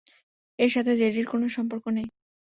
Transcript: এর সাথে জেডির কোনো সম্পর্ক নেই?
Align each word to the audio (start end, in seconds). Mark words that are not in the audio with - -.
এর 0.59 0.69
সাথে 0.69 0.91
জেডির 0.99 1.27
কোনো 1.27 1.45
সম্পর্ক 1.49 1.85
নেই? 1.89 2.07